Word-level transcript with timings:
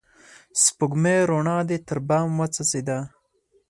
سپوږمۍ 0.63 1.17
روڼا 1.29 1.57
دي 1.69 1.77
تر 1.87 1.97
بام 2.07 2.27
وڅڅيده 2.39 2.97